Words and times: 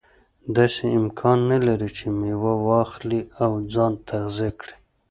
داسې 0.55 0.83
امکان 0.99 1.37
نه 1.51 1.57
لري 1.67 1.89
چې 1.97 2.05
میوه 2.19 2.53
واخلي 2.67 3.21
او 3.43 3.51
ځان 3.73 3.93
تغذیه 4.09 4.51
کړي. 4.59 4.75